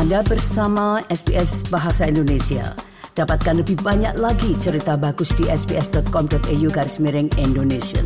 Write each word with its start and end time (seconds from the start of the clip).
Anda 0.00 0.24
bersama 0.24 1.04
SBS 1.12 1.68
Bahasa 1.68 2.08
Indonesia. 2.08 2.72
Dapatkan 3.12 3.60
lebih 3.60 3.84
banyak 3.84 4.16
lagi 4.16 4.56
cerita 4.56 4.96
bagus 4.96 5.28
di 5.36 5.44
sbs.com.au 5.44 6.68
garis 6.72 6.96
miring 7.04 7.28
Indonesia. 7.36 8.00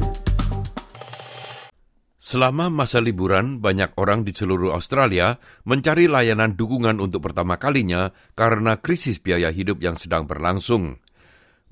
Selama 2.18 2.66
masa 2.66 2.98
liburan, 2.98 3.62
banyak 3.62 3.94
orang 3.94 4.26
di 4.26 4.34
seluruh 4.34 4.74
Australia 4.74 5.38
mencari 5.62 6.10
layanan 6.10 6.58
dukungan 6.58 6.98
untuk 6.98 7.30
pertama 7.30 7.62
kalinya 7.62 8.10
karena 8.34 8.74
krisis 8.82 9.22
biaya 9.22 9.54
hidup 9.54 9.78
yang 9.78 9.94
sedang 9.94 10.26
berlangsung. 10.26 10.98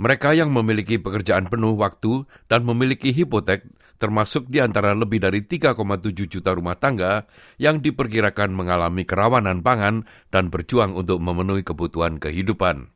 Mereka 0.03 0.35
yang 0.35 0.51
memiliki 0.51 0.99
pekerjaan 0.99 1.47
penuh 1.47 1.79
waktu 1.79 2.27
dan 2.51 2.67
memiliki 2.67 3.15
hipotek 3.15 3.63
termasuk 4.03 4.51
di 4.51 4.59
antara 4.59 4.99
lebih 4.99 5.23
dari 5.23 5.47
3,7 5.47 5.79
juta 6.27 6.51
rumah 6.51 6.75
tangga 6.75 7.31
yang 7.55 7.79
diperkirakan 7.79 8.51
mengalami 8.51 9.07
kerawanan 9.07 9.63
pangan 9.63 10.03
dan 10.35 10.51
berjuang 10.51 10.99
untuk 10.99 11.23
memenuhi 11.23 11.63
kebutuhan 11.63 12.19
kehidupan. 12.19 12.91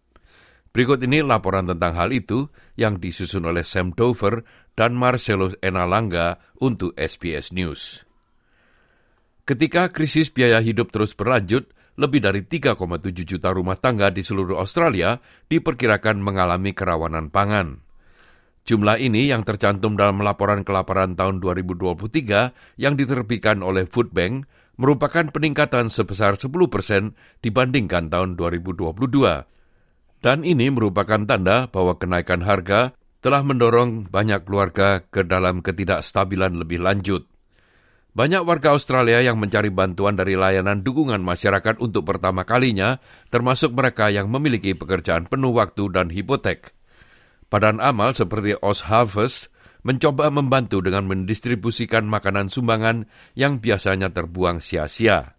Berikut 0.74 0.98
ini 1.06 1.22
laporan 1.22 1.70
tentang 1.70 1.94
hal 1.94 2.10
itu 2.10 2.50
yang 2.74 2.98
disusun 2.98 3.46
oleh 3.46 3.62
Sam 3.62 3.94
Dover 3.94 4.42
dan 4.74 4.98
Marcelo 4.98 5.54
Enalanga 5.62 6.42
untuk 6.58 6.90
SBS 6.98 7.54
News. 7.54 8.02
Ketika 9.46 9.94
krisis 9.94 10.34
biaya 10.34 10.58
hidup 10.58 10.90
terus 10.90 11.14
berlanjut, 11.14 11.70
lebih 11.96 12.20
dari 12.24 12.44
3,7 12.44 12.76
juta 13.24 13.52
rumah 13.52 13.76
tangga 13.76 14.12
di 14.12 14.20
seluruh 14.20 14.60
Australia 14.60 15.20
diperkirakan 15.48 16.20
mengalami 16.20 16.76
kerawanan 16.76 17.32
pangan. 17.32 17.80
Jumlah 18.66 18.98
ini 18.98 19.30
yang 19.30 19.46
tercantum 19.46 19.94
dalam 19.94 20.20
laporan 20.20 20.66
kelaparan 20.66 21.14
tahun 21.14 21.38
2023 21.38 22.80
yang 22.80 22.98
diterbitkan 22.98 23.62
oleh 23.62 23.86
Food 23.86 24.10
Bank 24.10 24.48
merupakan 24.74 25.24
peningkatan 25.30 25.88
sebesar 25.88 26.36
10 26.36 26.50
persen 26.66 27.14
dibandingkan 27.40 28.10
tahun 28.10 28.34
2022. 28.34 28.90
Dan 30.18 30.42
ini 30.42 30.66
merupakan 30.72 31.22
tanda 31.22 31.70
bahwa 31.70 31.94
kenaikan 31.94 32.42
harga 32.42 32.90
telah 33.22 33.46
mendorong 33.46 34.10
banyak 34.10 34.42
keluarga 34.42 35.02
ke 35.06 35.22
dalam 35.22 35.62
ketidakstabilan 35.62 36.58
lebih 36.58 36.82
lanjut. 36.82 37.35
Banyak 38.16 38.48
warga 38.48 38.72
Australia 38.72 39.20
yang 39.20 39.36
mencari 39.36 39.68
bantuan 39.68 40.16
dari 40.16 40.40
layanan 40.40 40.80
dukungan 40.80 41.20
masyarakat 41.20 41.76
untuk 41.84 42.08
pertama 42.08 42.48
kalinya, 42.48 42.96
termasuk 43.28 43.76
mereka 43.76 44.08
yang 44.08 44.32
memiliki 44.32 44.72
pekerjaan 44.72 45.28
penuh 45.28 45.52
waktu 45.52 45.92
dan 45.92 46.08
hipotek. 46.08 46.72
Badan 47.52 47.76
amal 47.76 48.16
seperti 48.16 48.56
Oz 48.64 48.88
Harvest 48.88 49.52
mencoba 49.84 50.32
membantu 50.32 50.80
dengan 50.80 51.04
mendistribusikan 51.04 52.08
makanan 52.08 52.48
sumbangan 52.48 53.04
yang 53.36 53.60
biasanya 53.60 54.08
terbuang 54.08 54.64
sia-sia. 54.64 55.36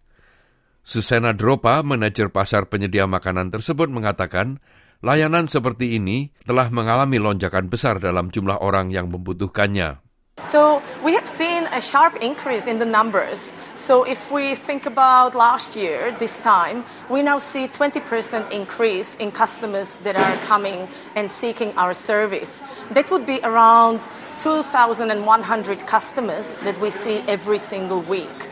Susana 0.86 1.34
Dropa, 1.34 1.82
manajer 1.82 2.30
pasar 2.30 2.70
penyedia 2.70 3.10
makanan 3.10 3.50
tersebut 3.50 3.90
mengatakan, 3.90 4.62
layanan 5.02 5.50
seperti 5.50 5.98
ini 5.98 6.30
telah 6.46 6.70
mengalami 6.70 7.18
lonjakan 7.18 7.74
besar 7.74 7.98
dalam 7.98 8.30
jumlah 8.30 8.62
orang 8.62 8.94
yang 8.94 9.10
membutuhkannya. 9.10 10.07
So 10.44 10.82
we 11.04 11.14
have 11.14 11.28
seen 11.28 11.68
a 11.74 11.82
sharp 11.82 12.16
increase 12.22 12.68
in 12.68 12.80
the 12.80 12.86
numbers. 12.86 13.54
So 13.76 14.06
if 14.06 14.32
we 14.32 14.56
think 14.56 14.86
about 14.86 15.36
last 15.36 15.76
year, 15.76 16.16
this 16.20 16.40
time, 16.40 16.86
we 17.10 17.22
now 17.22 17.38
see 17.38 17.68
20% 17.68 18.50
increase 18.52 19.16
in 19.18 19.32
customers 19.32 19.98
that 19.98 20.16
are 20.16 20.38
coming 20.46 20.88
and 21.16 21.30
seeking 21.30 21.78
our 21.78 21.94
service. 21.94 22.64
That 22.92 23.12
would 23.12 23.26
be 23.26 23.40
around 23.44 24.00
2,100 24.40 25.86
customers 25.86 26.56
that 26.64 26.80
we 26.80 26.92
see 26.92 27.18
every 27.28 27.58
single 27.58 28.02
week. 28.02 28.48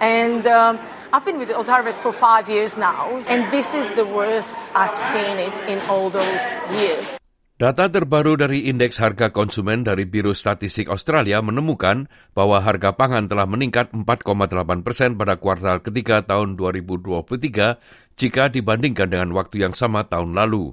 And 0.00 0.46
um, 0.46 0.78
I've 1.12 1.24
been 1.24 1.38
with 1.38 1.50
Ozharvest 1.50 2.00
for 2.00 2.12
five 2.12 2.48
years 2.48 2.76
now, 2.76 3.22
and 3.28 3.52
this 3.52 3.74
is 3.74 3.90
the 3.90 4.06
worst 4.06 4.56
I've 4.74 4.96
seen 4.96 5.38
it 5.38 5.58
in 5.68 5.80
all 5.90 6.10
those 6.10 6.56
years. 6.72 7.19
Data 7.60 7.92
terbaru 7.92 8.40
dari 8.40 8.72
Indeks 8.72 8.96
Harga 8.96 9.36
Konsumen 9.36 9.84
dari 9.84 10.08
Biro 10.08 10.32
Statistik 10.32 10.88
Australia 10.88 11.44
menemukan 11.44 12.08
bahwa 12.32 12.56
harga 12.56 12.96
pangan 12.96 13.28
telah 13.28 13.44
meningkat 13.44 13.92
4,8 13.92 14.80
persen 14.80 15.20
pada 15.20 15.36
kuartal 15.36 15.84
ketiga 15.84 16.24
tahun 16.24 16.56
2023 16.56 18.16
jika 18.16 18.48
dibandingkan 18.48 19.12
dengan 19.12 19.36
waktu 19.36 19.60
yang 19.60 19.76
sama 19.76 20.08
tahun 20.08 20.40
lalu. 20.40 20.72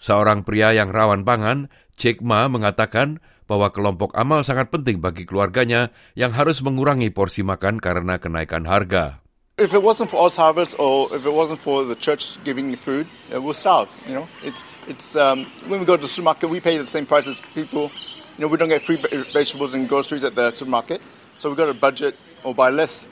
Seorang 0.00 0.48
pria 0.48 0.72
yang 0.72 0.88
rawan 0.88 1.28
pangan, 1.28 1.68
Jake 1.92 2.24
Ma, 2.24 2.48
mengatakan 2.48 3.20
bahwa 3.44 3.68
kelompok 3.68 4.16
amal 4.16 4.40
sangat 4.40 4.72
penting 4.72 5.04
bagi 5.04 5.28
keluarganya 5.28 5.92
yang 6.16 6.32
harus 6.32 6.64
mengurangi 6.64 7.12
porsi 7.12 7.44
makan 7.44 7.84
karena 7.84 8.16
kenaikan 8.16 8.64
harga. 8.64 9.20
If 9.58 9.74
it 9.74 9.82
wasn't 9.82 10.10
for 10.10 10.22
Oz 10.22 10.36
Harvest 10.36 10.78
or 10.78 11.12
if 11.12 11.26
it 11.26 11.32
wasn't 11.34 11.58
for 11.58 11.82
the 11.82 11.96
church 11.96 12.38
giving 12.44 12.70
you 12.70 12.76
food, 12.76 13.08
we'll 13.28 13.58
starve, 13.58 13.90
you 14.06 14.14
know. 14.14 14.28
It's 14.44 14.62
it's 14.86 15.16
um, 15.18 15.50
when 15.66 15.80
we 15.80 15.86
go 15.86 15.98
to 15.98 16.02
the 16.02 16.06
supermarket, 16.06 16.46
we 16.46 16.62
pay 16.62 16.78
the 16.78 16.86
same 16.86 17.06
price 17.06 17.26
as 17.26 17.42
people. 17.58 17.90
You 18.38 18.46
know, 18.46 18.46
we 18.46 18.56
don't 18.56 18.70
get 18.70 18.86
free 18.86 19.02
vegetables 19.34 19.74
and 19.74 19.90
groceries 19.90 20.22
at 20.22 20.38
the 20.38 20.54
supermarket, 20.54 21.02
so 21.42 21.50
we've 21.50 21.58
got 21.58 21.66
to 21.66 21.74
budget 21.74 22.14
or 22.46 22.54
buy 22.54 22.70
less, 22.70 23.10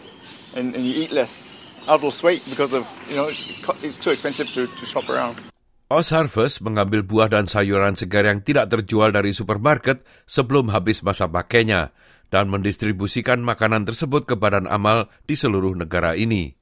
and, 0.54 0.70
and 0.78 0.86
you 0.86 0.94
eat 0.94 1.10
less. 1.10 1.50
I've 1.90 2.06
lost 2.06 2.22
weight 2.22 2.46
because 2.46 2.78
of 2.78 2.86
you 3.10 3.18
know 3.18 3.26
it's 3.82 3.98
too 3.98 4.14
expensive 4.14 4.46
to, 4.54 4.70
to 4.70 4.86
shop 4.86 5.10
around. 5.10 5.42
Oz 5.90 6.14
Harvest 6.14 6.62
mengambil 6.62 7.02
buah 7.02 7.26
dan 7.26 7.50
sayuran 7.50 7.98
segar 7.98 8.22
yang 8.22 8.46
tidak 8.46 8.70
terjual 8.70 9.10
dari 9.10 9.34
supermarket 9.34 10.06
sebelum 10.30 10.70
habis 10.70 11.02
masa 11.02 11.26
pakainya 11.26 11.90
dan 12.30 12.50
mendistribusikan 12.50 13.42
makanan 13.42 13.86
tersebut 13.86 14.26
ke 14.26 14.34
badan 14.34 14.66
amal 14.66 15.10
di 15.24 15.34
seluruh 15.38 15.74
negara 15.74 16.14
ini. 16.18 16.56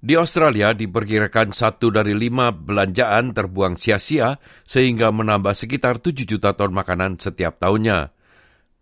Di 0.00 0.16
Australia 0.16 0.72
diperkirakan 0.72 1.52
satu 1.52 1.92
dari 1.92 2.16
lima 2.16 2.56
belanjaan 2.56 3.36
terbuang 3.36 3.76
sia-sia 3.76 4.40
sehingga 4.64 5.12
menambah 5.12 5.52
sekitar 5.52 6.00
7 6.00 6.24
juta 6.24 6.56
ton 6.56 6.72
makanan 6.72 7.20
setiap 7.20 7.60
tahunnya. 7.60 8.16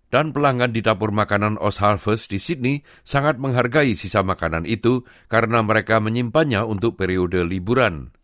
Dan 0.08 0.30
pelanggan 0.30 0.72
di 0.72 0.80
dapur 0.80 1.10
makanan 1.10 1.58
Oz 1.58 1.82
Harvest 1.82 2.30
di 2.30 2.38
Sydney 2.38 2.86
sangat 3.02 3.36
menghargai 3.36 3.92
sisa 3.98 4.22
makanan 4.22 4.64
itu 4.64 5.04
karena 5.26 5.60
mereka 5.60 5.98
menyimpannya 5.98 6.64
untuk 6.64 6.96
periode 6.96 7.42
liburan. 7.44 8.14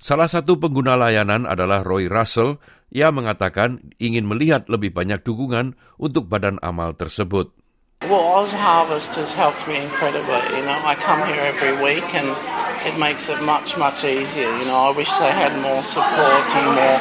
Salah 0.00 0.32
satu 0.32 0.56
pengguna 0.56 0.96
layanan 0.96 1.44
adalah 1.44 1.84
Roy 1.84 2.08
Russell. 2.08 2.56
Ia 2.88 3.12
mengatakan 3.12 3.92
ingin 4.00 4.24
melihat 4.24 4.64
lebih 4.72 4.96
banyak 4.96 5.20
dukungan 5.20 5.76
untuk 6.00 6.24
badan 6.24 6.56
amal 6.64 6.96
tersebut. 6.96 7.52
Well, 8.08 8.24
Oz 8.40 8.56
Harvest 8.56 9.20
has 9.20 9.36
helped 9.36 9.68
me 9.68 9.76
incredibly. 9.76 10.40
You 10.56 10.64
know, 10.64 10.80
I 10.88 10.96
come 10.96 11.20
here 11.28 11.44
every 11.44 11.76
week 11.84 12.16
and 12.16 12.32
it 12.88 12.96
makes 12.96 13.28
it 13.28 13.44
much, 13.44 13.76
much 13.76 14.08
easier. 14.08 14.48
You 14.48 14.72
know, 14.72 14.88
I 14.88 14.92
wish 14.96 15.12
they 15.20 15.28
had 15.28 15.52
more 15.60 15.84
support 15.84 16.48
and 16.48 16.68
more, 16.72 16.98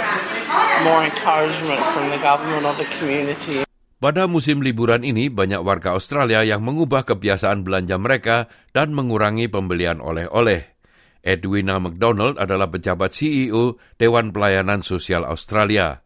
more 0.83 1.01
encouragement 1.07 1.79
from 1.95 2.11
the 2.11 2.19
government 2.19 2.67
or 2.67 2.75
the 2.75 2.87
community. 2.99 3.63
Pada 4.03 4.27
musim 4.27 4.59
liburan 4.59 5.07
ini, 5.07 5.31
banyak 5.31 5.63
warga 5.63 5.95
Australia 5.95 6.43
yang 6.43 6.67
mengubah 6.67 7.07
kebiasaan 7.07 7.63
belanja 7.63 7.95
mereka 7.95 8.51
dan 8.75 8.91
mengurangi 8.91 9.47
pembelian 9.47 10.03
oleh-oleh. 10.03 10.78
Edwina 11.23 11.77
McDonald 11.77 12.39
adalah 12.39 12.71
pejabat 12.71 13.11
CEO 13.11 13.75
Dewan 13.99 14.31
Pelayanan 14.31 14.83
Sosial 14.85 15.27
Australia. 15.27 16.03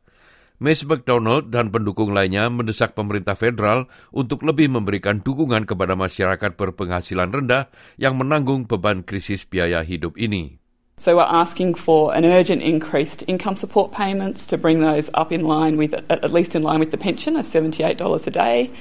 Miss 0.64 0.88
McDonald 0.88 1.52
dan 1.52 1.76
pendukung 1.76 2.16
lainnya 2.16 2.48
mendesak 2.48 2.96
pemerintah 2.96 3.36
federal 3.36 3.92
untuk 4.16 4.48
lebih 4.48 4.72
memberikan 4.72 5.20
dukungan 5.20 5.68
kepada 5.68 5.98
masyarakat 5.98 6.56
berpenghasilan 6.56 7.36
rendah 7.36 7.68
yang 8.00 8.16
menanggung 8.16 8.64
beban 8.64 9.04
krisis 9.04 9.44
biaya 9.44 9.84
hidup 9.84 10.16
ini. 10.16 10.64
So 10.96 11.18
we're 11.18 11.28
asking 11.28 11.74
for 11.74 12.14
an 12.16 12.24
urgent 12.24 12.62
increased 12.62 13.26
income 13.28 13.58
support 13.58 13.92
payments 13.92 14.46
to 14.48 14.62
bring 14.62 14.80
those 14.80 15.10
up 15.18 15.34
in 15.34 15.44
line 15.44 15.76
with, 15.76 15.98
at 16.08 16.32
least 16.32 16.56
in 16.56 16.62
line 16.62 16.80
with 16.80 16.96
the 16.96 17.02
pension 17.02 17.36
of 17.36 17.44
$78 17.44 18.00
a 18.00 18.32
day. 18.32 18.72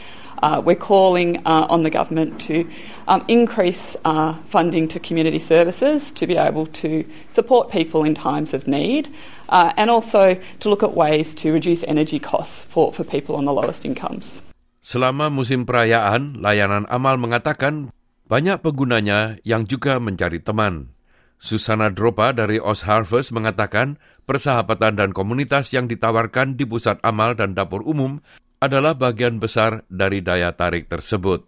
Uh, 0.42 0.58
we're 0.58 0.74
calling 0.74 1.38
uh, 1.46 1.70
on 1.70 1.86
the 1.86 1.90
government 1.90 2.34
to 2.42 2.66
um, 3.06 3.22
increase 3.30 3.94
uh, 4.02 4.34
funding 4.50 4.90
to 4.90 4.98
community 4.98 5.38
services 5.38 6.10
to 6.10 6.26
be 6.26 6.34
able 6.34 6.66
to 6.66 7.06
support 7.30 7.70
people 7.70 8.02
in 8.02 8.10
times 8.10 8.50
of 8.50 8.66
need 8.66 9.06
uh, 9.54 9.70
and 9.78 9.86
also 9.86 10.34
to 10.58 10.66
look 10.66 10.82
at 10.82 10.98
ways 10.98 11.30
to 11.38 11.54
reduce 11.54 11.86
energy 11.86 12.18
costs 12.18 12.66
for, 12.66 12.90
for 12.90 13.06
people 13.06 13.38
on 13.38 13.46
the 13.46 13.54
lowest 13.54 13.86
incomes. 13.86 14.42
Selama 14.82 15.30
musim 15.30 15.62
perayaan, 15.62 16.42
layanan 16.42 16.90
amal 16.90 17.14
mengatakan 17.14 17.94
banyak 18.26 18.58
penggunanya 18.58 19.38
yang 19.46 19.62
juga 19.62 20.02
mencari 20.02 20.42
teman. 20.42 20.90
Susana 21.38 21.86
Dropa 21.86 22.34
dari 22.34 22.58
Oz 22.58 22.82
Harvest 22.82 23.30
mengatakan 23.30 23.94
persahabatan 24.26 24.98
dan 24.98 25.10
komunitas 25.14 25.70
yang 25.70 25.86
ditawarkan 25.86 26.58
di 26.58 26.66
pusat 26.66 26.98
amal 27.06 27.38
dan 27.38 27.54
dapur 27.54 27.86
umum 27.86 28.18
adalah 28.62 28.94
bagian 28.94 29.42
besar 29.42 29.82
dari 29.90 30.22
daya 30.22 30.54
tarik 30.54 30.86
tersebut. 30.86 31.42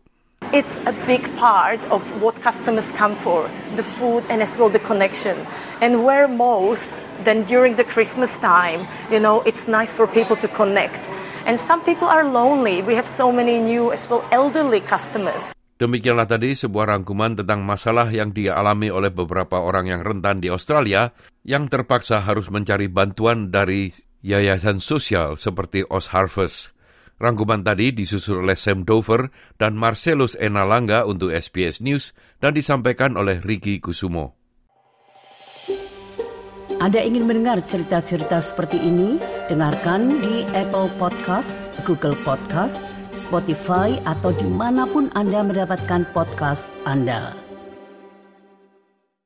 It's 0.50 0.82
a 0.84 0.94
big 1.06 1.24
part 1.38 1.80
of 1.94 2.02
what 2.18 2.34
customers 2.42 2.90
come 2.90 3.14
for 3.14 3.46
the 3.78 3.86
food 3.86 4.26
and 4.26 4.42
as 4.42 4.58
well 4.58 4.66
the 4.66 4.82
connection. 4.82 5.38
And 5.78 6.02
where 6.02 6.26
most 6.26 6.90
than 7.22 7.46
during 7.46 7.78
the 7.78 7.86
Christmas 7.86 8.34
time, 8.42 8.84
you 9.14 9.22
know, 9.22 9.46
it's 9.46 9.70
nice 9.70 9.94
for 9.94 10.10
people 10.10 10.34
to 10.42 10.50
connect. 10.50 11.06
And 11.46 11.56
some 11.56 11.86
people 11.86 12.10
are 12.10 12.26
lonely. 12.26 12.82
We 12.82 12.98
have 12.98 13.06
so 13.06 13.30
many 13.30 13.62
new 13.62 13.94
as 13.94 14.10
well 14.10 14.26
elderly 14.34 14.82
customers. 14.82 15.54
Demikianlah 15.74 16.30
tadi 16.30 16.54
sebuah 16.54 16.94
rangkuman 16.94 17.34
tentang 17.34 17.66
masalah 17.66 18.06
yang 18.10 18.30
dialami 18.30 18.94
oleh 18.94 19.10
beberapa 19.10 19.58
orang 19.58 19.90
yang 19.90 20.06
rentan 20.06 20.38
di 20.38 20.50
Australia 20.50 21.10
yang 21.42 21.66
terpaksa 21.66 22.22
harus 22.22 22.46
mencari 22.46 22.86
bantuan 22.86 23.50
dari 23.50 23.90
yayasan 24.22 24.78
sosial 24.78 25.34
seperti 25.34 25.82
Os 25.90 26.14
Harvest. 26.14 26.73
Rangkuman 27.18 27.62
tadi 27.62 27.94
disusul 27.94 28.42
oleh 28.42 28.58
Sam 28.58 28.82
Dover 28.82 29.30
dan 29.56 29.78
Marcellus 29.78 30.34
Enalanga 30.34 31.06
untuk 31.06 31.30
SBS 31.30 31.78
News 31.78 32.10
dan 32.42 32.58
disampaikan 32.58 33.14
oleh 33.14 33.38
Ricky 33.38 33.78
Kusumo. 33.78 34.34
Anda 36.82 37.00
ingin 37.00 37.24
mendengar 37.24 37.62
cerita-cerita 37.62 38.42
seperti 38.42 38.76
ini? 38.82 39.16
Dengarkan 39.46 40.20
di 40.20 40.42
Apple 40.52 40.90
Podcast, 40.98 41.56
Google 41.86 42.18
Podcast, 42.26 42.90
Spotify, 43.14 43.96
atau 44.04 44.34
di 44.34 44.44
mana 44.50 44.84
pun 44.84 45.08
Anda 45.14 45.40
mendapatkan 45.46 46.10
podcast 46.10 46.74
Anda. 46.82 47.43